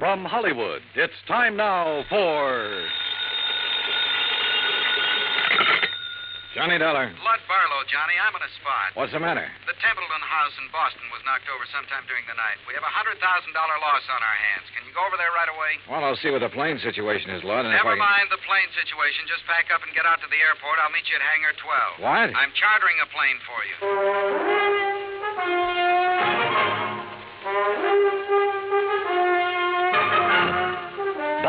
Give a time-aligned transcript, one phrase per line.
[0.00, 2.88] From Hollywood, it's time now for.
[6.56, 7.12] Johnny Dollar.
[7.20, 8.16] Lud Barlow, Johnny.
[8.16, 8.96] I'm on a spot.
[8.96, 9.44] What's the matter?
[9.68, 12.56] The Templeton house in Boston was knocked over sometime during the night.
[12.64, 14.72] We have a $100,000 loss on our hands.
[14.72, 15.76] Can you go over there right away?
[15.84, 17.68] Well, I'll see what the plane situation is, Lud.
[17.68, 18.00] Never can...
[18.00, 19.28] mind the plane situation.
[19.28, 20.80] Just pack up and get out to the airport.
[20.80, 22.08] I'll meet you at Hangar 12.
[22.08, 22.32] What?
[22.40, 23.76] I'm chartering a plane for you.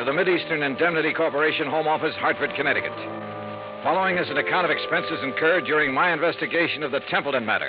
[0.00, 2.96] to the Mideastern Indemnity Corporation Home Office, Hartford, Connecticut.
[3.84, 7.68] Following is an account of expenses incurred during my investigation of the Templeton matter.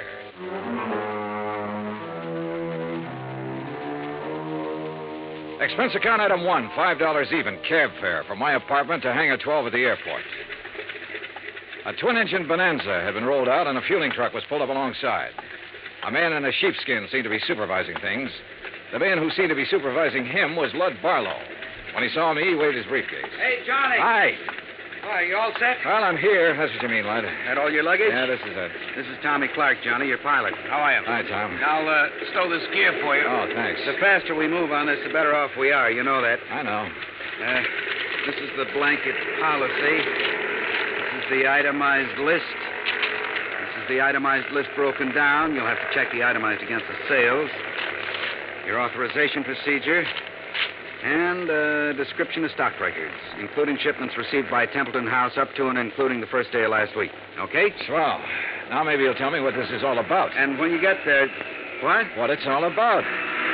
[5.59, 9.73] Expense account item one, $5 even, cab fare from my apartment to Hangar 12 at
[9.73, 10.23] the airport.
[11.85, 14.69] A twin engine Bonanza had been rolled out and a fueling truck was pulled up
[14.69, 15.31] alongside.
[16.07, 18.31] A man in a sheepskin seemed to be supervising things.
[18.93, 21.35] The man who seemed to be supervising him was Lud Barlow.
[21.93, 23.25] When he saw me, he waved his briefcase.
[23.37, 23.97] Hey, Johnny.
[23.99, 24.35] Hi.
[25.01, 25.81] Hi, you all set?
[25.83, 26.55] Well, I'm here.
[26.55, 27.25] That's what you mean, Lud.
[27.25, 28.13] Had all your luggage?
[28.13, 28.71] Yeah, this is it.
[28.95, 30.53] This is Tommy Clark, Johnny, your pilot.
[30.69, 31.01] How are you?
[31.03, 31.57] Hi, Tom.
[31.57, 33.25] I'll uh, stow this gear for you.
[33.25, 33.81] Oh, thanks.
[33.83, 35.89] The faster we move on this, the better off we are.
[35.89, 36.37] You know that.
[36.51, 36.85] I know.
[36.85, 37.61] Uh,
[38.29, 39.97] this is the blanket policy.
[40.05, 42.45] This is the itemized list.
[42.45, 45.55] This is the itemized list broken down.
[45.55, 47.49] You'll have to check the itemized against the sales.
[48.69, 50.05] Your authorization procedure.
[51.03, 55.77] And a description of stock records, including shipments received by Templeton House up to and
[55.77, 57.11] including the first day of last week.
[57.39, 57.73] Okay?
[57.87, 58.21] Swell.
[58.69, 60.31] Now maybe you'll tell me what this is all about.
[60.37, 61.27] And when you get there.
[61.81, 62.05] What?
[62.15, 63.03] What it's all about.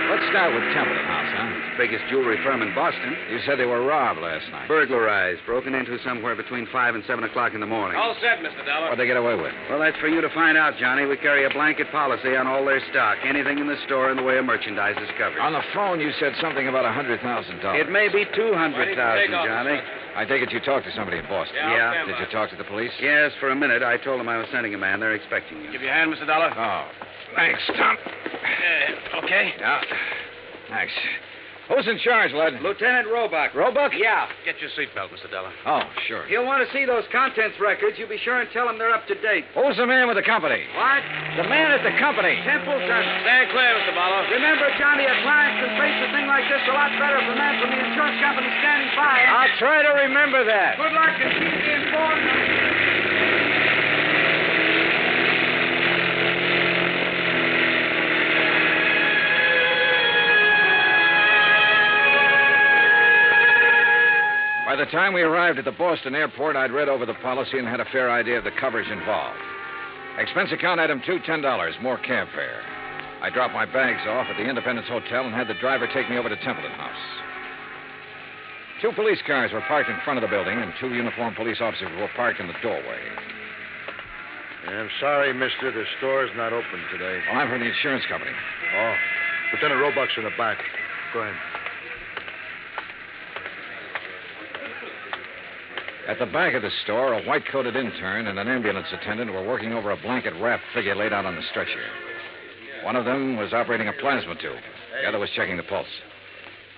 [0.08, 1.52] Let's start with Templeton House, huh?
[1.52, 3.12] It's the biggest jewelry firm in Boston.
[3.30, 4.68] You said they were robbed last night.
[4.68, 8.00] Burglarized, broken into somewhere between 5 and 7 o'clock in the morning.
[8.00, 8.64] All set, Mr.
[8.66, 8.88] Dollar.
[8.88, 9.52] What'd they get away with?
[9.70, 11.06] Well, that's for you to find out, Johnny.
[11.06, 13.18] We carry a blanket policy on all their stock.
[13.28, 15.40] Anything in the store in the way of merchandise is covered.
[15.44, 17.20] On the phone, you said something about a $100,000.
[17.76, 19.78] It may be two Why hundred didn't you take thousand, off, Johnny.
[20.16, 21.58] I take it you talked to somebody in Boston.
[21.60, 22.06] Yeah, Yeah.
[22.08, 22.92] Did you talk to the police?
[23.02, 23.84] Yes, for a minute.
[23.84, 25.00] I told them I was sending a man.
[25.00, 25.72] They're expecting you.
[25.72, 26.26] Give you a hand, Mr.
[26.26, 26.50] Dollar.
[26.58, 26.88] Oh,
[27.36, 27.98] thanks, Tom.
[27.98, 29.54] Uh, okay.
[29.60, 29.82] Yeah.
[30.70, 30.94] Thanks.
[31.68, 32.64] Who's in charge, Lud?
[32.64, 33.52] Lieutenant Roebuck.
[33.52, 33.92] Roebuck?
[33.92, 34.32] Yeah.
[34.48, 35.28] Get your seatbelt, Mr.
[35.28, 35.52] Dollar.
[35.68, 36.24] Oh, sure.
[36.32, 38.00] He'll want to see those contents records.
[38.00, 39.44] You be sure and tell him they're up to date.
[39.52, 40.64] Who's the man with the company?
[40.80, 41.04] What?
[41.36, 42.40] The man at the company.
[42.48, 42.88] Templeton.
[42.88, 43.92] Stand clear, Mr.
[43.92, 44.24] Barlow.
[44.32, 47.36] Remember, Johnny, a client can face a thing like this a lot better if a
[47.36, 49.28] man from the insurance company is standing by.
[49.28, 50.80] I'll try to remember that.
[50.80, 52.87] Good luck and keep me informed.
[64.78, 67.80] The time we arrived at the Boston airport, I'd read over the policy and had
[67.80, 69.40] a fair idea of the coverage involved.
[70.20, 72.62] Expense account item two, ten dollars, more cab fare.
[73.22, 76.18] I dropped my bags off at the Independence Hotel and had the driver take me
[76.18, 77.04] over to Templeton House.
[78.82, 81.90] Two police cars were parked in front of the building, and two uniformed police officers
[81.98, 83.02] were parked in the doorway.
[84.68, 85.72] I'm sorry, mister.
[85.72, 87.22] The store's not open today.
[87.26, 88.34] Well, I'm from the insurance company.
[88.76, 88.94] Oh.
[89.54, 90.60] Lieutenant Roebuck's in the back.
[91.14, 91.34] Go ahead.
[96.08, 99.46] At the back of the store, a white coated intern and an ambulance attendant were
[99.46, 101.84] working over a blanket wrapped figure laid out on the stretcher.
[102.84, 104.56] One of them was operating a plasma tube,
[105.02, 105.88] the other was checking the pulse.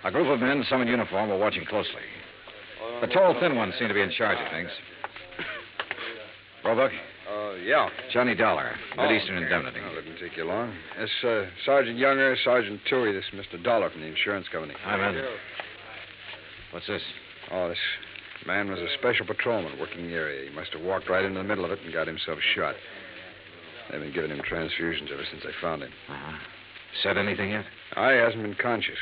[0.03, 2.01] A group of men, some in uniform, were watching closely.
[3.01, 4.69] The tall, thin one seemed to be in charge of things.
[6.65, 6.91] Roebuck,
[7.29, 7.87] Uh, yeah.
[8.11, 9.79] Johnny Dollar, Mideastern Oh, Indemnity.
[9.81, 10.73] No, didn't take you long.
[10.97, 13.13] This, uh, Sergeant Younger, Sergeant Toohey.
[13.13, 13.61] This is Mr.
[13.61, 14.73] Dollar from the insurance company.
[14.83, 15.23] Hi, man.
[16.71, 17.03] What's this?
[17.51, 17.77] Oh, this
[18.47, 20.49] man was a special patrolman working the area.
[20.49, 22.75] He must have walked right into the middle of it and got himself shot.
[23.91, 25.91] They've been giving him transfusions ever since they found him.
[26.09, 26.37] Uh-huh.
[27.03, 27.65] Said anything yet?
[27.95, 28.97] I hasn't been conscious.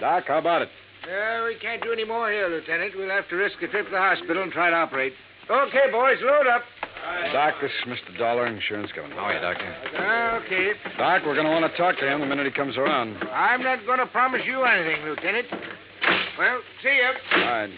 [0.00, 0.68] Doc, how about it?
[1.04, 2.94] Uh, we can't do any more here, Lieutenant.
[2.96, 5.12] We'll have to risk a trip to the hospital and try to operate.
[5.50, 6.62] Okay, boys, load up.
[7.32, 8.16] Doc, this is Mr.
[8.16, 9.16] Dollar, insurance company.
[9.16, 10.46] How are you, Doctor?
[10.46, 10.72] Okay.
[10.96, 13.16] Doc, we're going to want to talk to him the minute he comes around.
[13.32, 15.46] I'm not going to promise you anything, Lieutenant.
[16.38, 17.38] Well, see ya.
[17.38, 17.70] All right.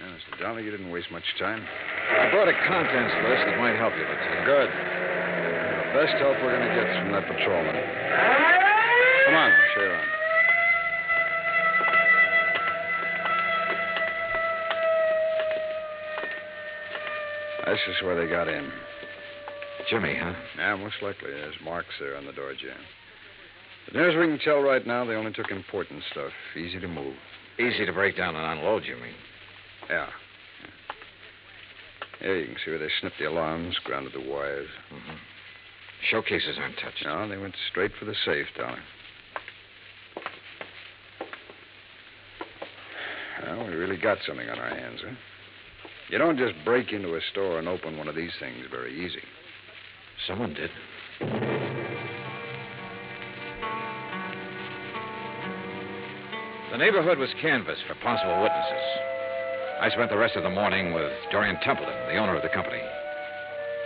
[0.00, 0.40] Yeah, Mr.
[0.40, 1.60] Dollar, you didn't waste much time.
[1.60, 4.46] I brought a contents list that might help you, Lieutenant.
[4.48, 4.70] Good.
[4.72, 7.76] The best help we're going to get from that patrolman.
[9.26, 10.08] Come on, Sharon.
[17.66, 18.72] This is where they got in.
[19.90, 20.32] Jimmy, huh?
[20.56, 21.30] Yeah, most likely.
[21.30, 22.80] There's marks there on the door jamb.
[23.84, 26.32] But near as we can tell right now, they only took important stuff.
[26.56, 27.14] Easy to move.
[27.58, 29.14] Easy to break down and unload, you mean?
[29.90, 30.06] Yeah.
[32.22, 34.68] Yeah, you can see where they snipped the alarms, grounded the wires.
[34.92, 35.16] Mm-hmm.
[36.10, 37.04] Showcases aren't touched.
[37.04, 38.80] No, they went straight for the safe, darling.
[43.42, 45.14] Well, we really got something on our hands, huh?
[46.08, 49.22] You don't just break into a store and open one of these things very easy.
[50.28, 50.70] Someone did.
[56.70, 59.19] The neighborhood was canvassed for possible witnesses.
[59.80, 62.82] I spent the rest of the morning with Dorian Templeton, the owner of the company.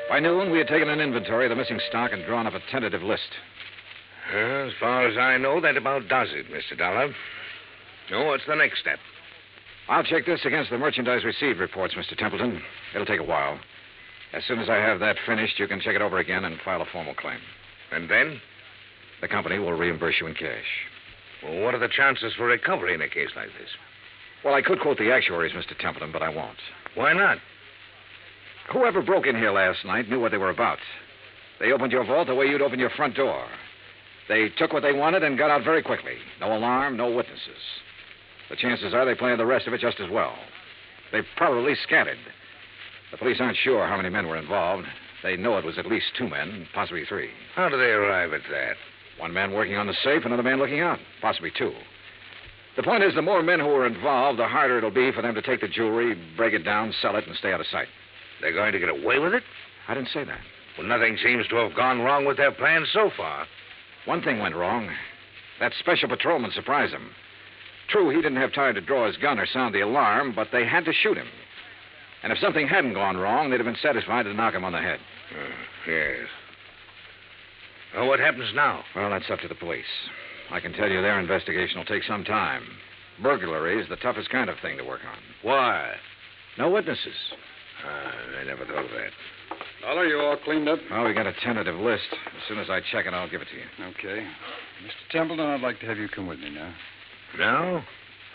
[0.08, 2.61] By noon, we had taken an inventory of the missing stock and drawn up a
[2.69, 3.31] tentative list.
[4.32, 6.76] As far as I know, that about does it, Mr.
[6.76, 7.14] Dollar.
[8.11, 8.99] So, what's the next step?
[9.88, 12.19] I'll check this against the merchandise received reports, Mr.
[12.19, 12.61] Templeton.
[12.93, 13.61] It'll take a while.
[14.32, 16.82] As soon as I have that finished, you can check it over again and file
[16.82, 17.38] a formal claim.
[17.93, 18.41] And then?
[19.20, 20.67] The company will reimburse you in cash.
[21.44, 23.70] Well, what are the chances for recovery in a case like this?
[24.44, 25.76] Well, I could quote the actuaries, Mr.
[25.79, 26.58] Templeton, but I won't.
[26.94, 27.38] Why not?
[28.73, 30.79] Whoever broke in here last night knew what they were about.
[31.61, 33.46] They opened your vault the way you'd open your front door.
[34.29, 36.17] They took what they wanted and got out very quickly.
[36.41, 37.61] No alarm, no witnesses.
[38.50, 40.35] The chances are they planned the rest of it just as well.
[41.12, 42.19] They probably scattered.
[43.11, 44.87] The police aren't sure how many men were involved.
[45.23, 47.31] They know it was at least two men, possibly three.
[47.55, 48.76] How do they arrive at that?
[49.19, 51.73] One man working on the safe, another man looking out, possibly two.
[52.76, 55.35] The point is, the more men who are involved, the harder it'll be for them
[55.35, 57.87] to take the jewelry, break it down, sell it, and stay out of sight.
[58.41, 59.44] They're going to get away with it?
[59.87, 60.41] I didn't say that.
[60.76, 63.47] Well, nothing seems to have gone wrong with their plans so far.
[64.06, 64.91] One thing went wrong.
[65.61, 67.11] That special patrolman surprised them.
[67.88, 70.67] True, he didn't have time to draw his gun or sound the alarm, but they
[70.67, 71.29] had to shoot him.
[72.23, 74.81] And if something hadn't gone wrong, they'd have been satisfied to knock him on the
[74.81, 74.99] head.
[75.31, 76.27] Uh, yes.
[77.94, 78.82] Well, what happens now?
[78.97, 79.85] Well, that's up to the police.
[80.50, 82.62] I can tell you their investigation will take some time.
[83.23, 85.19] Burglary is the toughest kind of thing to work on.
[85.43, 85.94] Why?
[86.58, 87.14] No witnesses.
[87.85, 89.11] Uh, I never thought of that.
[89.82, 90.79] Dollar, you all cleaned up?
[90.91, 92.05] Well, we got a tentative list.
[92.11, 93.87] As soon as I check it, I'll give it to you.
[93.91, 94.26] Okay.
[94.82, 95.11] Mr.
[95.11, 96.75] Templeton, I'd like to have you come with me now.
[97.38, 97.85] Now?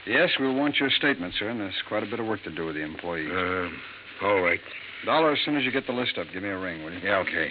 [0.06, 2.66] Yes, we'll want your statement, sir, and there's quite a bit of work to do
[2.66, 3.32] with the employees.
[3.32, 4.60] Uh, all right.
[5.06, 7.00] Dollar, as soon as you get the list up, give me a ring, will you?
[7.00, 7.50] Yeah, okay.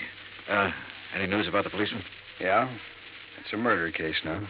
[0.48, 0.70] Uh,
[1.14, 2.02] any news about the policeman?
[2.40, 2.70] Yeah?
[3.40, 4.40] It's a murder case now.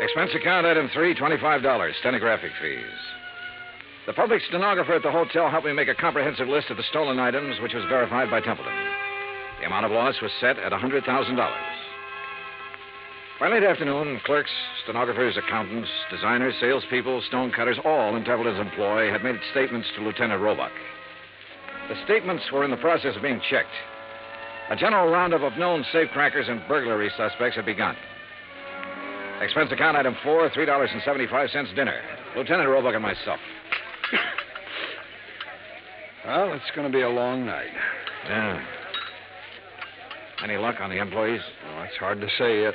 [0.00, 2.84] Expense account item three, $25, stenographic fees.
[4.06, 7.18] The public stenographer at the hotel helped me make a comprehensive list of the stolen
[7.18, 8.72] items, which was verified by Templeton.
[9.60, 11.02] The amount of loss was set at $100,000.
[13.40, 14.50] By late afternoon, clerks,
[14.84, 20.72] stenographers, accountants, designers, salespeople, stonecutters, all in Templeton's employ had made statements to Lieutenant Roebuck.
[21.88, 23.74] The statements were in the process of being checked.
[24.70, 27.96] A general roundup of known safecrackers and burglary suspects had begun.
[29.40, 32.00] Expense account item four, $3.75 dinner.
[32.36, 33.38] Lieutenant Roebuck and myself.
[36.26, 37.70] Well, it's going to be a long night.
[38.26, 38.62] Yeah.
[40.44, 41.40] Any luck on the employees?
[41.66, 42.74] Oh, it's hard to say yet.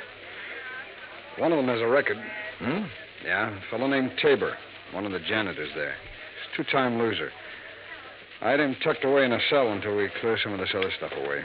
[1.38, 2.16] One of them has a record.
[2.58, 2.84] Hmm?
[3.24, 4.54] Yeah, a fellow named Tabor,
[4.92, 5.94] one of the janitors there.
[5.94, 7.30] He's a two-time loser.
[8.44, 10.90] I had him tucked away in a cell until we clear some of this other
[10.98, 11.42] stuff away.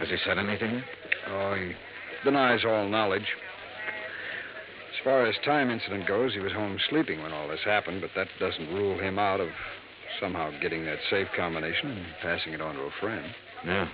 [0.00, 0.82] Has he said anything?
[1.28, 1.72] Oh, he
[2.24, 3.26] denies all knowledge.
[4.90, 8.10] As far as time incident goes, he was home sleeping when all this happened, but
[8.16, 9.48] that doesn't rule him out of
[10.20, 13.24] somehow getting that safe combination and passing it on to a friend.
[13.64, 13.88] Yeah.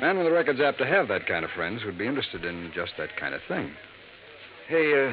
[0.00, 2.72] Man with a record's apt to have that kind of friends who'd be interested in
[2.74, 3.72] just that kind of thing.
[4.66, 5.12] Hey, uh,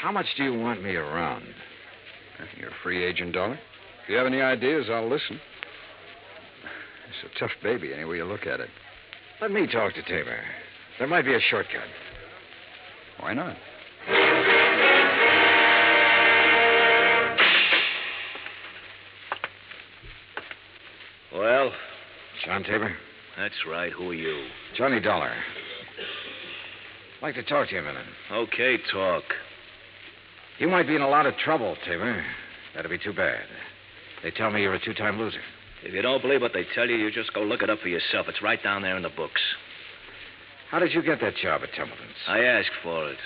[0.00, 1.44] how much do you want me around?
[2.56, 3.58] You're a free agent, Dollar.
[4.10, 5.38] If you have any ideas, I'll listen.
[7.08, 8.68] It's a tough baby, any way you look at it.
[9.40, 10.36] Let me talk to Tabor.
[10.98, 11.84] There might be a shortcut.
[13.20, 13.56] Why not?
[21.32, 21.70] Well,
[22.44, 22.92] John Tabor?
[23.38, 23.92] that's right.
[23.92, 24.44] Who are you?
[24.76, 25.30] Johnny Dollar.
[27.18, 28.06] I'd like to talk to you a minute.
[28.32, 29.22] Okay, talk.
[30.58, 32.24] You might be in a lot of trouble, Tabor.
[32.74, 33.44] That'd be too bad.
[34.22, 35.40] They tell me you're a two-time loser.
[35.82, 37.88] If you don't believe what they tell you, you just go look it up for
[37.88, 38.26] yourself.
[38.28, 39.40] It's right down there in the books.
[40.70, 42.14] How did you get that job at Templeton's?
[42.28, 43.18] I asked for it.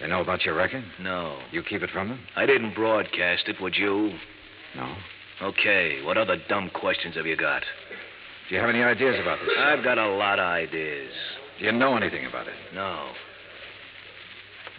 [0.00, 0.84] They know about your record?
[1.00, 1.38] No.
[1.50, 2.20] You keep it from them?
[2.36, 4.12] I didn't broadcast it, would you?
[4.76, 4.94] No.
[5.42, 7.62] Okay, what other dumb questions have you got?
[8.48, 9.50] Do you have any ideas about this?
[9.58, 11.12] I've got a lot of ideas.
[11.58, 12.54] Do you know anything about it?
[12.74, 13.10] No.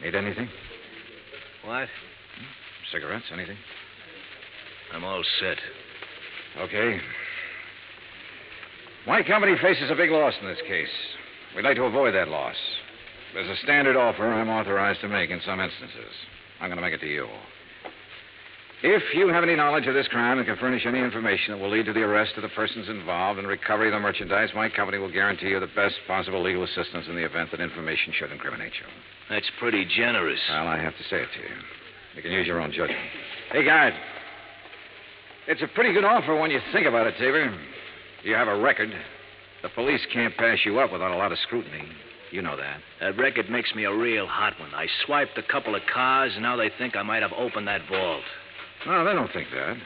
[0.01, 0.49] Need anything?
[1.65, 1.87] What?
[2.91, 3.25] Cigarettes?
[3.31, 3.57] Anything?
[4.93, 5.57] I'm all set.
[6.59, 6.99] Okay.
[9.07, 10.89] My company faces a big loss in this case.
[11.55, 12.55] We'd like to avoid that loss.
[13.33, 16.13] There's a standard offer I'm authorized to make in some instances.
[16.59, 17.27] I'm going to make it to you.
[18.81, 21.69] If you have any knowledge of this crime and can furnish any information that will
[21.69, 24.97] lead to the arrest of the persons involved and recovery of the merchandise, my company
[24.97, 28.71] will guarantee you the best possible legal assistance in the event that information should incriminate
[28.73, 28.87] you.
[29.29, 30.39] That's pretty generous.
[30.49, 31.55] Well, I have to say it to you.
[32.15, 32.99] You can use your own judgment.
[33.51, 33.93] Hey, guard.
[35.49, 37.51] It's a pretty good offer when you think about it, Tabor.
[38.23, 38.91] You have a record.
[39.63, 41.89] The police can't pass you up without a lot of scrutiny.
[42.29, 42.77] You know that.
[43.01, 44.75] That record makes me a real hot one.
[44.75, 47.81] I swiped a couple of cars, and now they think I might have opened that
[47.89, 48.21] vault.
[48.85, 49.77] No, they don't think that.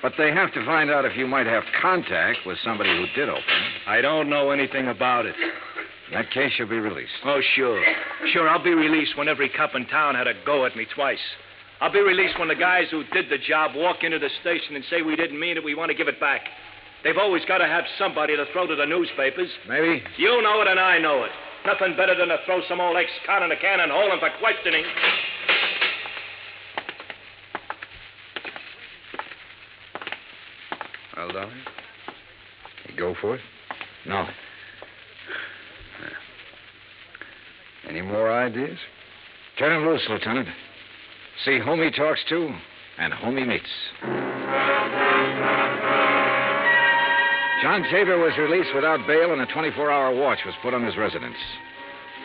[0.00, 3.28] But they have to find out if you might have contact with somebody who did
[3.28, 3.88] open it.
[3.88, 5.34] I don't know anything about it.
[6.06, 7.10] In that case, you'll be released.
[7.24, 7.82] Oh, sure.
[8.32, 11.18] Sure, I'll be released when every cop in town had a go at me twice.
[11.80, 14.84] I'll be released when the guys who did the job walk into the station and
[14.88, 16.42] say we didn't mean it, we want to give it back.
[17.04, 19.48] They've always got to have somebody to throw to the newspapers.
[19.68, 20.02] Maybe.
[20.16, 21.30] You know it and I know it.
[21.66, 24.30] Nothing better than to throw some old ex-con in a can and hold him for
[24.40, 24.84] questioning.
[31.16, 31.52] Well, Dollar?
[32.88, 33.40] You go for it?
[34.06, 34.26] No.
[37.88, 38.78] Any more ideas?
[39.58, 40.48] Turn him loose, Lieutenant.
[41.44, 42.54] See whom he talks to
[42.98, 43.68] and whom he meets.
[47.62, 50.96] John Tabor was released without bail, and a 24 hour watch was put on his
[50.96, 51.36] residence.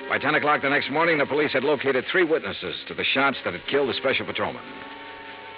[0.09, 3.37] By 10 o'clock the next morning, the police had located three witnesses to the shots
[3.43, 4.63] that had killed the special patrolman.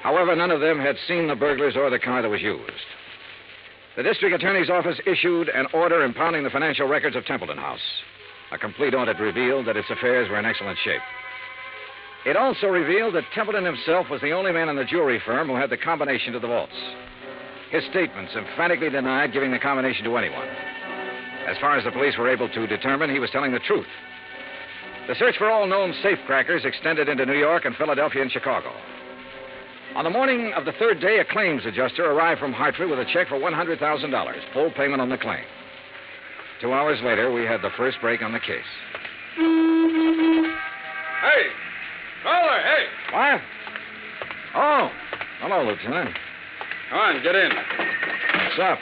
[0.04, 2.86] However, none of them had seen the burglars or the car that was used.
[3.96, 7.80] The district attorney's office issued an order impounding the financial records of Templeton House.
[8.52, 11.02] A complete audit revealed that its affairs were in excellent shape.
[12.26, 15.56] It also revealed that Templeton himself was the only man in the jewelry firm who
[15.56, 16.76] had the combination to the vaults.
[17.70, 20.48] His statements emphatically denied giving the combination to anyone.
[21.48, 23.88] As far as the police were able to determine, he was telling the truth.
[25.08, 28.72] The search for all known safecrackers extended into New York and Philadelphia and Chicago.
[29.96, 33.06] On the morning of the third day, a claims adjuster arrived from Hartford with a
[33.12, 35.44] check for $100,000, full payment on the claim.
[36.62, 38.64] Two hours later, we had the first break on the case.
[41.22, 41.50] Hey!
[42.24, 42.86] Dollar, hey!
[43.12, 43.42] What?
[44.56, 44.90] Oh,
[45.42, 46.16] hello, Lieutenant.
[46.90, 47.50] Come on, get in.
[47.50, 48.80] What's up?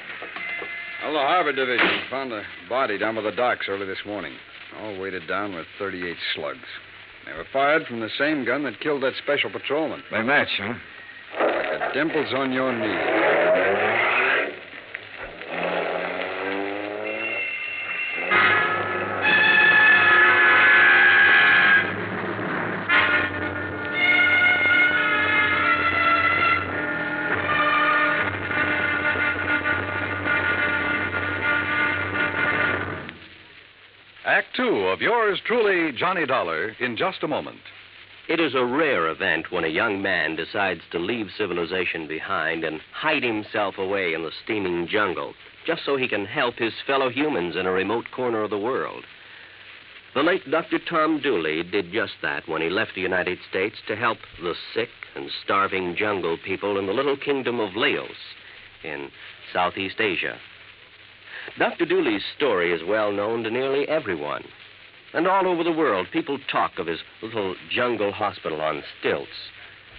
[1.04, 4.34] Well, the Harbor Division found a body down by the docks early this morning,
[4.80, 6.60] all weighted down with 38 slugs.
[7.26, 10.04] They were fired from the same gun that killed that special patrolman.
[10.12, 10.74] They match, huh?
[11.40, 13.91] Like the dimples on your knee.
[34.32, 37.60] Act two of yours truly, Johnny Dollar, in just a moment.
[38.30, 42.80] It is a rare event when a young man decides to leave civilization behind and
[42.94, 45.34] hide himself away in the steaming jungle
[45.68, 49.04] just so he can help his fellow humans in a remote corner of the world.
[50.14, 50.80] The late Dr.
[50.80, 54.92] Tom Dooley did just that when he left the United States to help the sick
[55.14, 58.16] and starving jungle people in the little kingdom of Laos
[58.86, 59.10] in
[59.52, 60.38] Southeast Asia.
[61.58, 61.86] Dr.
[61.86, 64.44] Dooley's story is well known to nearly everyone.
[65.14, 69.30] And all over the world, people talk of his little jungle hospital on stilts.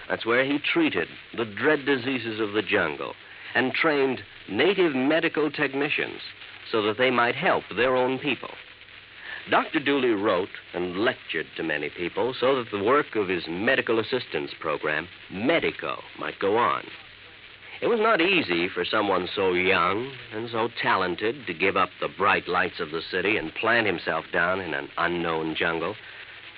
[0.08, 3.14] That's where he treated the dread diseases of the jungle
[3.54, 6.20] and trained native medical technicians
[6.70, 8.50] so that they might help their own people.
[9.50, 9.80] Dr.
[9.80, 14.52] Dooley wrote and lectured to many people so that the work of his medical assistance
[14.60, 16.84] program, Medico, might go on.
[17.82, 22.06] It was not easy for someone so young and so talented to give up the
[22.16, 25.96] bright lights of the city and plant himself down in an unknown jungle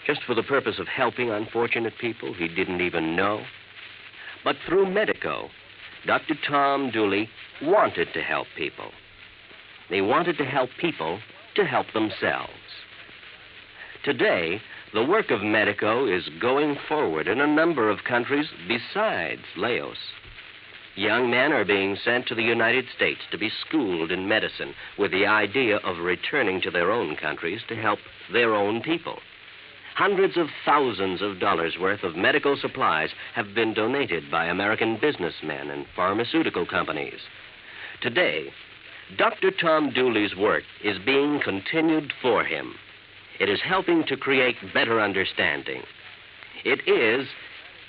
[0.07, 3.43] just for the purpose of helping unfortunate people he didn't even know.
[4.45, 5.49] But through Medico,
[6.07, 6.35] Dr.
[6.47, 7.31] Tom Dooley
[7.63, 8.91] wanted to help people.
[9.89, 11.21] He wanted to help people
[11.55, 12.53] to help themselves.
[14.05, 14.61] Today,
[14.93, 19.97] the work of Medico is going forward in a number of countries besides Laos.
[20.97, 25.11] Young men are being sent to the United States to be schooled in medicine with
[25.11, 27.99] the idea of returning to their own countries to help
[28.33, 29.19] their own people.
[29.97, 35.71] Hundreds of thousands of dollars worth of medical supplies have been donated by American businessmen
[35.71, 37.21] and pharmaceutical companies.
[38.01, 38.53] Today,
[39.17, 39.51] Dr.
[39.51, 42.75] Tom Dooley's work is being continued for him.
[43.41, 45.83] It is helping to create better understanding.
[46.65, 47.29] It is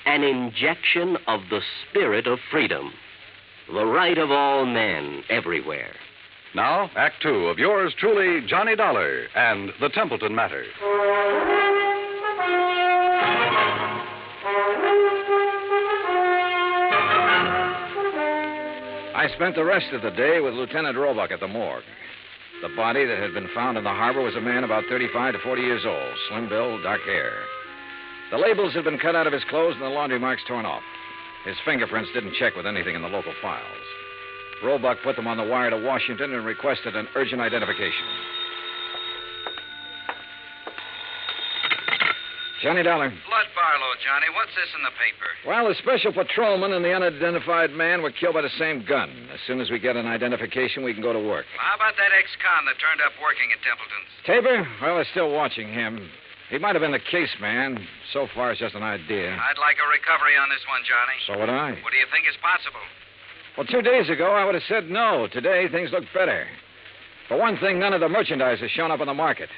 [0.06, 2.92] an injection of the spirit of freedom.
[3.68, 5.94] The right of all men everywhere.
[6.54, 10.64] Now, Act Two of yours truly, Johnny Dollar and the Templeton Matter.
[19.16, 21.84] I spent the rest of the day with Lieutenant Roebuck at the morgue.
[22.62, 25.40] The body that had been found in the harbor was a man about 35 to
[25.40, 27.34] 40 years old, slim build, dark hair.
[28.32, 30.82] The labels had been cut out of his clothes and the laundry marks torn off.
[31.46, 33.86] His fingerprints didn't check with anything in the local files.
[34.64, 38.06] Roebuck put them on the wire to Washington and requested an urgent identification.
[42.64, 43.14] Johnny Dollar.
[43.14, 44.26] Lud Barlow, Johnny.
[44.34, 45.30] What's this in the paper?
[45.46, 49.30] Well, the special patrolman and the unidentified man were killed by the same gun.
[49.32, 51.46] As soon as we get an identification, we can go to work.
[51.60, 54.10] How about that ex-con that turned up working at Templeton's?
[54.26, 54.68] Tabor?
[54.82, 56.10] Well, they're still watching him.
[56.50, 57.80] He might have been the case man.
[58.14, 59.34] So far, it's just an idea.
[59.34, 61.18] I'd like a recovery on this one, Johnny.
[61.26, 61.72] So would I.
[61.82, 62.82] What do you think is possible?
[63.58, 65.28] Well, two days ago, I would have said no.
[65.32, 66.46] Today, things look better.
[67.28, 69.50] For one thing, none of the merchandise has shown up on the market.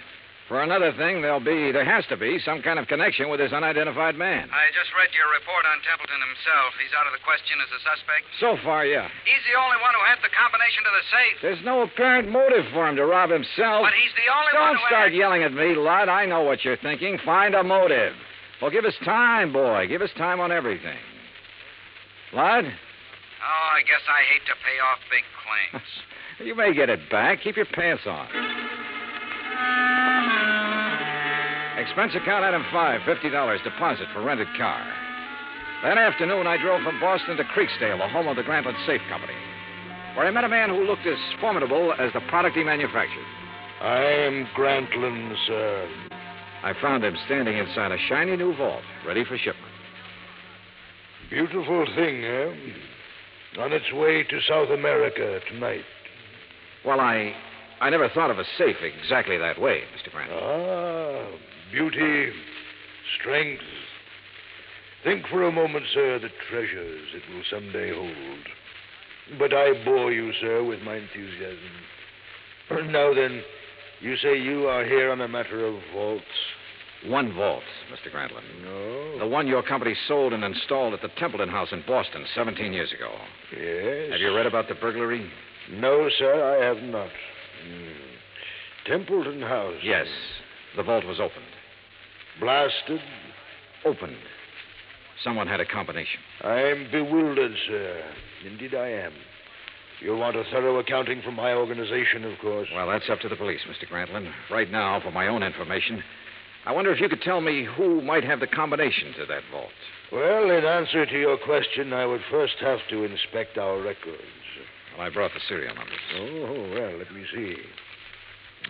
[0.47, 3.51] For another thing, there'll be, there has to be, some kind of connection with this
[3.51, 4.47] unidentified man.
[4.47, 6.71] I just read your report on Templeton himself.
[6.79, 8.23] He's out of the question as a suspect.
[8.39, 9.11] So far, yeah.
[9.27, 11.35] He's the only one who had the combination to the safe.
[11.43, 13.83] There's no apparent motive for him to rob himself.
[13.83, 15.19] But he's the only one Don't start had...
[15.19, 16.07] yelling at me, Lud.
[16.07, 17.19] I know what you're thinking.
[17.27, 18.15] Find a motive.
[18.63, 19.91] Well, give us time, boy.
[19.91, 20.97] Give us time on everything.
[22.31, 22.65] Lud,
[23.47, 25.87] Oh, I guess I hate to pay off big claims.
[26.47, 27.41] you may get it back.
[27.43, 28.27] Keep your pants on.
[31.77, 34.83] Expense account item five, $50 deposit for rented car.
[35.83, 39.35] That afternoon, I drove from Boston to Creeksdale, the home of the Grantland Safe Company,
[40.15, 43.25] where I met a man who looked as formidable as the product he manufactured.
[43.79, 45.87] I am Grantland, sir.
[46.63, 49.71] I found him standing inside a shiny new vault, ready for shipment.
[51.29, 52.55] Beautiful thing, eh?
[53.59, 55.85] On its way to South America tonight.
[56.83, 57.35] Well, I.
[57.79, 60.11] I never thought of a safe exactly that way, Mr.
[60.11, 60.41] Grantland.
[60.41, 61.37] Ah,
[61.71, 62.31] beauty,
[63.19, 63.63] strength.
[65.03, 69.39] Think for a moment, sir, the treasures it will someday hold.
[69.39, 71.57] But I bore you, sir, with my enthusiasm.
[72.91, 73.41] Now then,
[74.01, 76.25] you say you are here on a matter of vaults?
[77.05, 78.11] One vault, Mr.
[78.11, 78.43] Grantland.
[78.63, 79.19] No.
[79.19, 82.91] The one your company sold and installed at the Templeton House in Boston 17 years
[82.91, 83.11] ago.
[83.51, 84.11] Yes.
[84.11, 85.29] Have you read about the burglary?
[85.71, 87.09] No, sir, I have not.
[87.63, 88.91] Hmm.
[88.91, 89.75] Templeton House.
[89.83, 90.07] Yes.
[90.75, 91.45] The vault was opened.
[92.39, 93.01] Blasted?
[93.85, 94.17] Opened.
[95.23, 96.19] Someone had a combination.
[96.43, 98.03] I'm bewildered, sir.
[98.45, 99.13] Indeed, I am.
[99.99, 102.67] You'll want a thorough accounting from my organization, of course.
[102.73, 103.89] Well, that's up to the police, Mr.
[103.89, 104.31] Grantland.
[104.51, 106.03] Right now, for my own information,
[106.65, 109.71] I wonder if you could tell me who might have the combination to that vault.
[110.11, 114.21] Well, in answer to your question, I would first have to inspect our records.
[114.95, 115.99] Well, I brought the serial numbers.
[116.15, 117.57] Oh, well, let me see.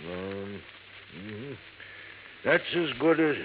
[0.10, 0.62] Um,
[1.18, 1.58] mhm.
[2.46, 3.36] That's as good as.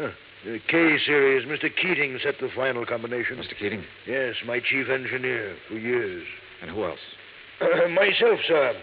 [0.00, 0.10] Uh,
[0.44, 1.46] the K series.
[1.46, 1.68] Mr.
[1.74, 3.36] Keating set the final combination.
[3.36, 3.58] Mr.
[3.58, 3.84] Keating?
[4.06, 6.24] Yes, my chief engineer for years.
[6.62, 7.00] And who else?
[7.60, 8.74] Uh, myself, sir.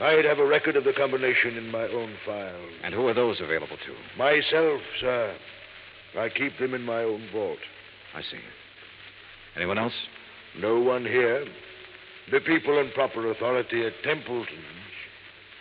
[0.00, 2.70] I'd have a record of the combination in my own files.
[2.82, 4.18] And who are those available to?
[4.18, 5.36] Myself, sir.
[6.18, 7.58] I keep them in my own vault.
[8.14, 8.40] I see.
[9.56, 9.92] Anyone else?
[10.58, 11.44] No one here.
[12.32, 14.48] The people in proper authority at Templeton's.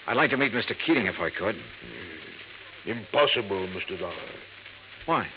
[0.07, 0.73] I'd like to meet Mr.
[0.85, 1.55] Keating if I could.
[2.85, 3.99] Impossible, Mr.
[3.99, 4.13] Dollar.
[5.05, 5.27] Why?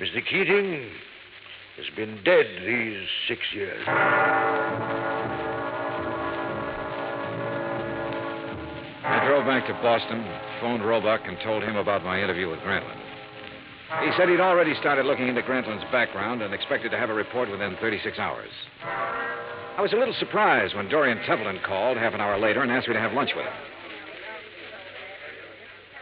[0.00, 0.24] Mr.
[0.24, 0.90] Keating
[1.76, 3.84] has been dead these six years.
[9.06, 10.24] I drove back to Boston,
[10.60, 13.00] phoned Roebuck, and told him about my interview with Grantland.
[14.02, 17.50] He said he'd already started looking into Grantland's background and expected to have a report
[17.50, 18.50] within 36 hours.
[18.82, 22.88] I was a little surprised when Dorian Templeton called half an hour later and asked
[22.88, 23.52] me to have lunch with him.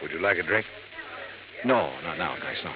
[0.03, 0.65] Would you like a drink?
[1.63, 2.73] No, not now, guys, no.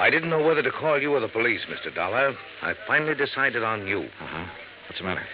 [0.00, 1.94] I didn't know whether to call you or the police, Mr.
[1.94, 2.34] Dollar.
[2.62, 4.04] I finally decided on you.
[4.04, 4.44] Uh-huh.
[4.88, 5.26] What's the matter?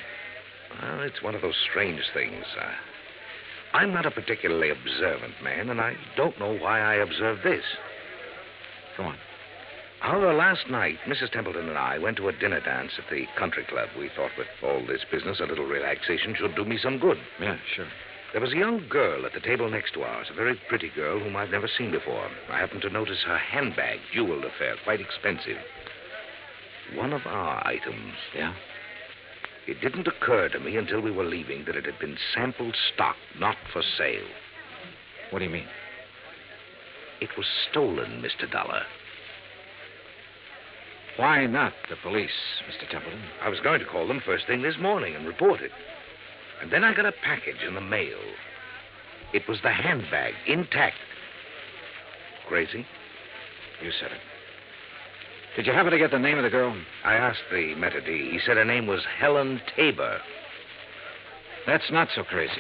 [0.83, 2.44] Well, it's one of those strange things.
[2.61, 7.64] Uh, I'm not a particularly observant man, and I don't know why I observed this.
[8.96, 9.16] Go on.
[10.02, 11.31] Our last night, Mrs.
[11.31, 13.90] Templeton and I went to a dinner dance at the country club.
[13.96, 17.18] We thought with all this business, a little relaxation should do me some good.
[17.40, 17.87] Yeah, sure.
[18.32, 21.20] There was a young girl at the table next to ours, a very pretty girl
[21.20, 22.30] whom I've never seen before.
[22.50, 25.58] I happened to notice her handbag, jeweled affair, quite expensive.
[26.94, 28.14] One of our items.
[28.34, 28.54] Yeah?
[29.66, 33.16] It didn't occur to me until we were leaving that it had been sample stock,
[33.38, 34.26] not for sale.
[35.30, 35.68] What do you mean?
[37.20, 38.50] It was stolen, Mr.
[38.50, 38.82] Dollar.
[41.16, 42.90] Why not the police, Mr.
[42.90, 43.22] Templeton?
[43.42, 45.70] I was going to call them first thing this morning and report it.
[46.62, 48.20] And then I got a package in the mail.
[49.35, 50.96] It was the handbag, intact.
[52.46, 52.87] Crazy?
[53.83, 54.20] You said it.
[55.57, 56.75] Did you happen to get the name of the girl?
[57.05, 58.31] I asked the d'.
[58.31, 60.20] He said her name was Helen Tabor.
[61.66, 62.53] That's not so crazy.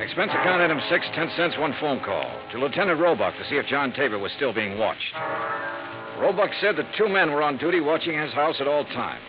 [0.00, 3.66] Expense account item six, ten cents, one phone call to Lieutenant Roebuck to see if
[3.66, 5.14] John Tabor was still being watched.
[6.18, 9.24] Roebuck said that two men were on duty watching his house at all times.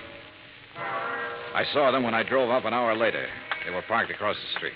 [0.78, 3.26] I saw them when I drove up an hour later.
[3.66, 4.74] They were parked across the street.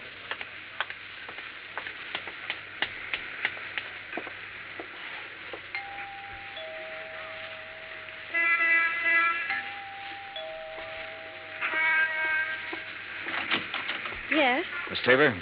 [14.32, 14.64] Yes.
[14.90, 15.36] Miss Tabor,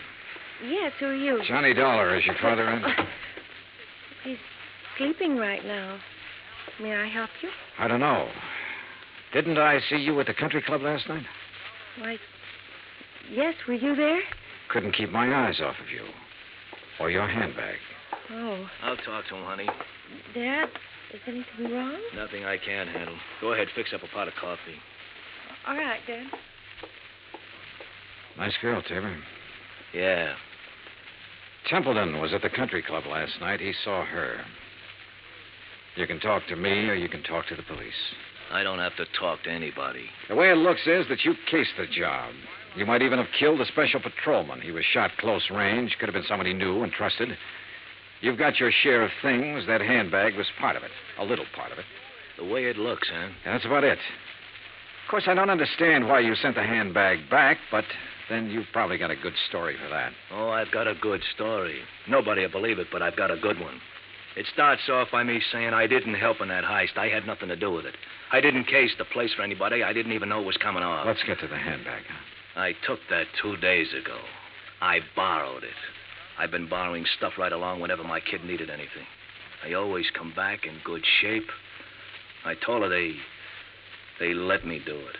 [0.65, 1.41] Yes, who are you?
[1.47, 2.83] Johnny Dollar is your father in?
[2.83, 3.03] Oh,
[4.23, 4.37] he's
[4.97, 5.99] sleeping right now.
[6.81, 7.49] May I help you?
[7.79, 8.29] I don't know.
[9.33, 11.25] Didn't I see you at the country club last night?
[11.99, 12.17] Why,
[13.31, 14.21] yes, were you there?
[14.69, 16.03] Couldn't keep my eyes off of you.
[16.99, 17.77] Or your handbag.
[18.31, 19.69] Oh, I'll talk to him, honey.
[20.33, 20.69] Dad,
[21.13, 21.99] is anything wrong?
[22.15, 23.15] Nothing I can't handle.
[23.41, 24.77] Go ahead, fix up a pot of coffee.
[25.67, 26.27] All right, Dad.
[28.37, 29.17] Nice girl, Tabor.
[29.93, 30.35] Yeah.
[31.69, 33.59] Templeton was at the country club last night.
[33.59, 34.41] He saw her.
[35.97, 37.91] You can talk to me or you can talk to the police.
[38.51, 40.05] I don't have to talk to anybody.
[40.29, 42.33] The way it looks is that you cased the job.
[42.75, 44.61] You might even have killed a special patrolman.
[44.61, 47.35] He was shot close range, could have been someone he knew and trusted.
[48.21, 49.65] You've got your share of things.
[49.65, 51.85] That handbag was part of it, a little part of it.
[52.37, 53.29] The way it looks, huh?
[53.45, 53.97] And that's about it.
[53.97, 57.85] Of course, I don't understand why you sent the handbag back, but
[58.29, 60.11] then you've probably got a good story for that.
[60.31, 61.79] Oh, I've got a good story.
[62.07, 63.79] Nobody will believe it, but I've got a good one.
[64.37, 66.95] It starts off by me saying I didn't help in that heist.
[66.95, 67.95] I had nothing to do with it.
[68.31, 69.81] I didn't case the place for anybody.
[69.81, 71.07] I didn't even know it was coming off.
[71.07, 72.03] Let's get to the handbag.
[72.55, 74.19] I took that two days ago.
[74.79, 75.79] I borrowed it.
[76.37, 79.07] I've been borrowing stuff right along whenever my kid needed anything.
[79.65, 81.49] I always come back in good shape.
[82.45, 83.13] I told her they
[84.19, 85.17] they let me do it.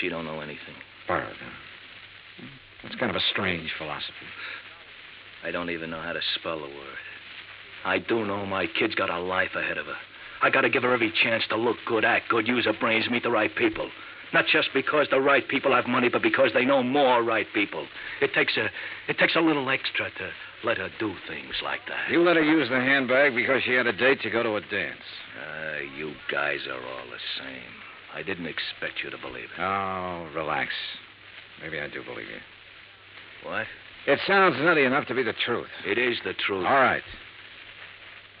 [0.00, 0.76] She don't know anything.
[1.08, 2.46] Borrowed, huh?
[2.82, 4.12] That's kind of a strange philosophy.
[5.42, 6.98] I don't even know how to spell the word.
[7.86, 9.96] I do know my kid's got a life ahead of her.
[10.42, 13.22] I gotta give her every chance to look good, act good, use her brains, meet
[13.22, 13.88] the right people.
[14.34, 17.86] Not just because the right people have money, but because they know more right people.
[18.20, 18.66] It takes a
[19.08, 20.30] it takes a little extra to
[20.64, 22.10] let her do things like that.
[22.10, 24.60] You let her use the handbag because she had a date to go to a
[24.62, 25.06] dance.
[25.38, 27.72] Uh, you guys are all the same.
[28.12, 29.60] I didn't expect you to believe it.
[29.60, 30.72] Oh, relax.
[31.62, 33.48] Maybe I do believe you.
[33.48, 33.66] What?
[34.08, 35.68] It sounds nutty enough to be the truth.
[35.86, 36.66] It is the truth.
[36.66, 37.02] All right.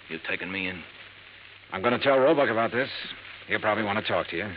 [0.08, 0.82] You taking me in?
[1.72, 2.88] I'm going to tell Roebuck about this.
[3.48, 4.48] He'll probably want to talk to you.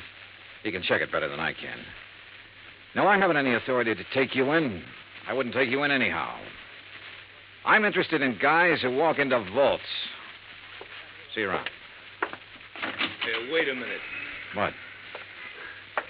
[0.63, 1.77] He can check it better than I can.
[2.95, 4.83] No, I haven't any authority to take you in.
[5.27, 6.35] I wouldn't take you in anyhow.
[7.65, 9.83] I'm interested in guys who walk into vaults.
[11.35, 11.69] See you around.
[13.23, 14.01] Here, wait a minute.
[14.55, 14.73] What?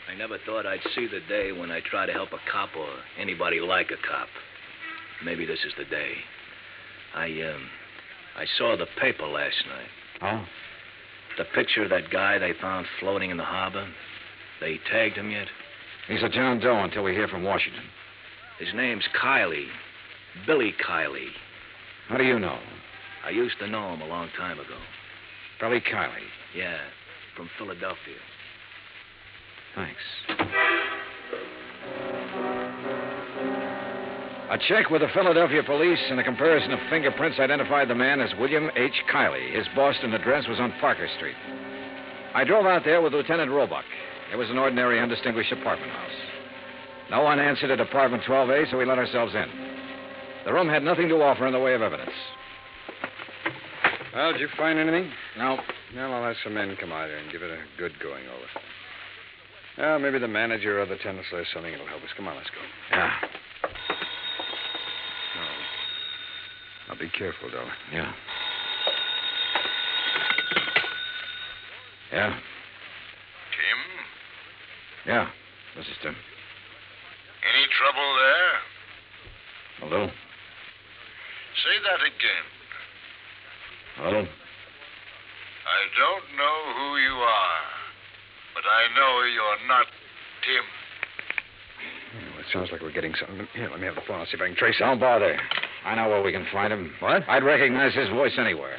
[0.09, 2.89] I never thought I'd see the day when I try to help a cop or
[3.19, 4.27] anybody like a cop.
[5.23, 6.13] Maybe this is the day.
[7.13, 7.69] I, um,
[8.39, 9.89] I saw the paper last night.
[10.21, 10.45] Oh?
[11.37, 13.85] The picture of that guy they found floating in the harbor.
[14.61, 15.47] They tagged him yet?
[16.07, 17.83] He's a John Doe until we hear from Washington.
[18.57, 19.65] His name's Kiley.
[20.47, 21.27] Billy Kiley.
[22.07, 22.57] How do you know?
[23.25, 24.77] I used to know him a long time ago.
[25.59, 26.23] Billy Kiley.
[26.55, 26.77] Yeah,
[27.35, 28.15] from Philadelphia.
[29.75, 30.01] Thanks.
[34.49, 38.31] A check with the Philadelphia police and a comparison of fingerprints identified the man as
[38.39, 39.03] William H.
[39.13, 39.55] Kiley.
[39.55, 41.35] His Boston address was on Parker Street.
[42.33, 43.85] I drove out there with Lieutenant Roebuck.
[44.33, 46.17] It was an ordinary, undistinguished apartment house.
[47.11, 49.45] No one answered at apartment 12A, so we let ourselves in.
[50.45, 52.09] The room had nothing to offer in the way of evidence.
[54.15, 55.11] Well, did you find anything?
[55.37, 55.59] No.
[55.95, 58.65] Well, I'll have some men come out here and give it a good going over.
[59.77, 62.09] Well, maybe the manager or the tenant says something that'll help us.
[62.17, 62.61] Come on, let's go.
[62.91, 63.11] Yeah.
[66.89, 67.71] Now, be careful, Dollar.
[67.93, 68.11] Yeah.
[72.11, 72.33] Yeah.
[72.33, 73.79] Tim,
[75.05, 75.29] Yeah.
[75.77, 76.15] This is Tim.
[76.15, 79.87] any trouble there?
[79.87, 80.09] A little.
[80.09, 82.45] Say that again.
[83.99, 84.25] A little.
[84.25, 87.61] I don't know who you are,
[88.55, 89.85] but I know you're not
[90.41, 90.65] Tim.
[92.33, 93.47] Well, it sounds like we're getting something.
[93.53, 94.19] Here, let me have the phone.
[94.21, 94.83] I'll see if I can trace it.
[94.83, 95.37] Don't bother.
[95.85, 96.91] I know where we can find him.
[96.99, 97.27] What?
[97.27, 98.77] I'd recognize his voice anywhere.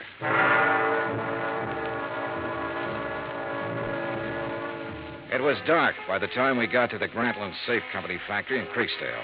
[5.33, 8.67] It was dark by the time we got to the Grantland Safe Company factory in
[8.67, 9.23] Creeksdale.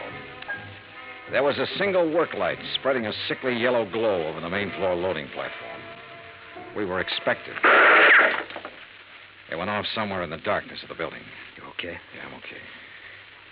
[1.33, 4.95] There was a single work light spreading a sickly yellow glow over the main floor
[4.95, 5.81] loading platform.
[6.77, 7.57] We were expected.
[9.51, 11.23] It went off somewhere in the darkness of the building.
[11.57, 11.99] You okay?
[12.15, 12.63] Yeah, I'm okay.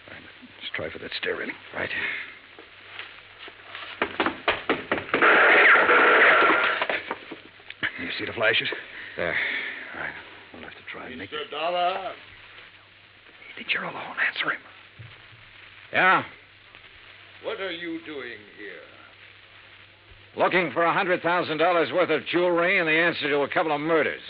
[0.08, 0.22] All right,
[0.60, 1.56] let's try for that stair railing.
[1.74, 1.90] Right.
[8.00, 8.68] You see the flashes?
[9.16, 9.36] There.
[9.94, 10.10] All right.
[10.52, 11.50] We'll have to try and make Mr.
[11.50, 11.78] Dollar.
[11.78, 14.16] I think you're alone.
[14.28, 14.60] Answer him.
[15.92, 16.22] Yeah?
[17.44, 18.82] What are you doing here?
[20.36, 24.20] Looking for a $100,000 worth of jewelry and the answer to a couple of murders.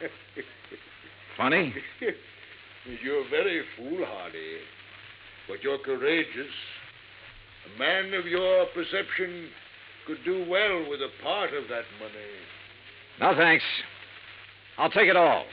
[1.36, 1.74] Funny?
[3.02, 4.58] You're very foolhardy,
[5.46, 6.52] but you're courageous.
[7.66, 9.48] A man of your perception
[10.06, 12.32] could do well with a part of that money.
[13.20, 13.64] No, thanks.
[14.76, 15.44] I'll take it all.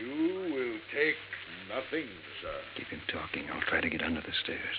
[0.00, 1.16] You will take
[1.68, 2.06] nothing,
[2.40, 2.54] sir.
[2.76, 3.44] Keep him talking.
[3.52, 4.76] I'll try to get under the stairs.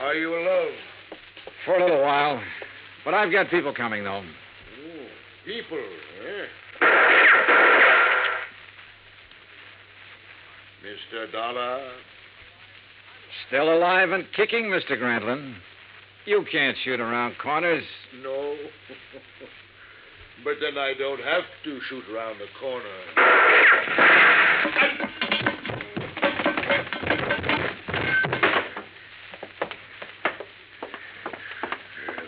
[0.00, 0.72] Are you alone?
[1.66, 2.40] For a little while.
[3.04, 4.22] But I've got people coming, though.
[4.22, 5.06] Oh,
[5.44, 6.46] people, eh?
[10.82, 11.30] Mr.
[11.30, 11.92] Dollar?
[13.48, 14.98] Still alive and kicking, Mr.
[14.98, 15.54] Grantland.
[16.24, 17.84] You can't shoot around corners.
[18.22, 18.56] No.
[20.44, 22.84] but then I don't have to shoot around the corner.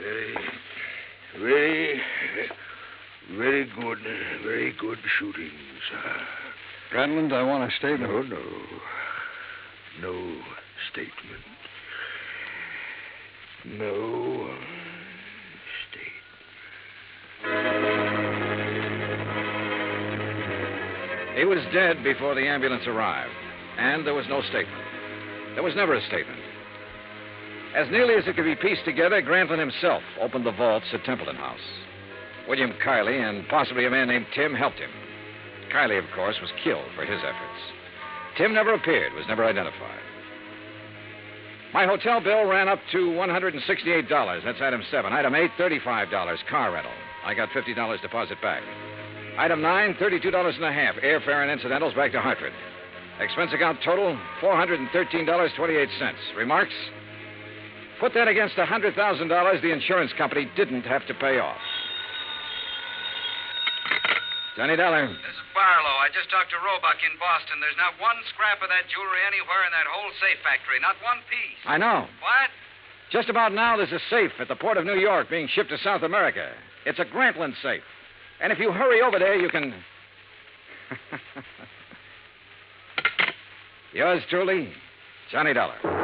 [0.01, 0.35] Very,
[1.40, 2.01] very,
[3.37, 3.99] very good,
[4.45, 5.51] very good shooting,
[5.90, 7.01] sir.
[7.01, 8.12] I want a statement.
[8.12, 8.43] No, no.
[10.01, 10.43] No
[10.93, 11.45] statement.
[13.64, 14.54] No
[21.35, 23.33] He was dead before the ambulance arrived,
[23.79, 24.83] and there was no statement.
[25.55, 26.38] There was never a statement.
[27.75, 31.35] As nearly as it could be pieced together, Grantland himself opened the vaults at Templeton
[31.35, 31.59] House.
[32.49, 34.90] William Kiley and possibly a man named Tim helped him.
[35.73, 37.62] Kiley, of course, was killed for his efforts.
[38.37, 40.01] Tim never appeared, was never identified.
[41.73, 44.44] My hotel bill ran up to $168.
[44.44, 45.12] That's item seven.
[45.12, 46.92] Item eight, $35, car rental.
[47.25, 48.62] I got $50 deposit back.
[49.37, 52.53] Item nine, $32 and a half, airfare and incidentals back to Hartford.
[53.20, 56.14] Expense account total, $413.28.
[56.37, 56.75] Remarks?
[57.99, 58.94] Put that against $100,000
[59.62, 61.59] the insurance company didn't have to pay off.
[64.57, 65.09] Johnny Dollar.
[65.09, 65.97] This is Barlow.
[65.99, 67.59] I just talked to Roebuck in Boston.
[67.59, 70.79] There's not one scrap of that jewelry anywhere in that whole safe factory.
[70.79, 71.59] Not one piece.
[71.66, 72.07] I know.
[72.23, 72.49] What?
[73.11, 75.79] Just about now, there's a safe at the port of New York being shipped to
[75.79, 76.55] South America.
[76.87, 77.83] It's a Grantland safe.
[78.40, 79.73] And if you hurry over there, you can.
[83.92, 84.73] Yours truly,
[85.31, 86.04] Johnny Dollar.